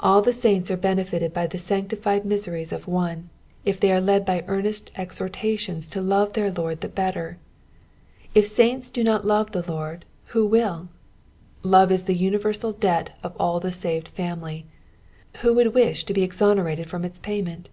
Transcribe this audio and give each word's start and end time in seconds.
All 0.00 0.22
the 0.22 0.32
saints 0.32 0.70
are 0.70 0.76
benefited 0.78 1.34
by 1.34 1.46
the 1.46 1.58
sanctified 1.58 2.24
miseries 2.24 2.72
of 2.72 2.88
one, 2.88 3.28
if 3.62 3.78
they 3.78 3.92
are 3.92 4.00
led 4.00 4.26
bj 4.26 4.42
earnest 4.48 4.90
exhortations 4.96 5.86
to 5.90 6.00
lore 6.00 6.28
their 6.30 6.50
Lord 6.50 6.80
the 6.80 6.88
bettor. 6.88 7.36
If 8.34 8.46
sunts 8.46 8.90
do 8.90 9.04
not 9.04 9.24
tove 9.24 9.50
the 9.50 9.70
Lord, 9.70 10.06
who 10.28 10.46
will! 10.46 10.88
Love 11.62 11.92
is 11.92 12.04
the 12.04 12.16
universal 12.16 12.72
debt 12.72 13.18
of 13.22 13.36
all 13.38 13.60
the 13.60 13.70
saved 13.70 14.08
family: 14.08 14.64
who 15.42 15.52
would 15.52 15.74
wish 15.74 16.04
to 16.04 16.14
be 16.14 16.22
exonerated 16.22 16.88
from 16.88 17.04
its 17.04 17.18
payment 17.18 17.68